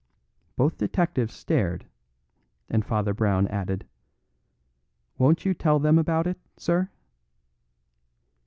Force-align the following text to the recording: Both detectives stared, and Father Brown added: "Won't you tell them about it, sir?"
Both 0.55 0.79
detectives 0.79 1.35
stared, 1.35 1.85
and 2.71 2.83
Father 2.83 3.13
Brown 3.13 3.47
added: 3.49 3.85
"Won't 5.19 5.45
you 5.45 5.53
tell 5.53 5.77
them 5.77 5.99
about 5.99 6.25
it, 6.25 6.39
sir?" 6.57 6.89